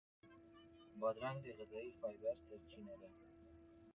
بادرنګ 0.99 1.37
د 1.45 1.47
غذایي 1.57 1.91
فایبر 1.99 2.35
سرچینه 2.47 2.93
ده. 3.01 3.09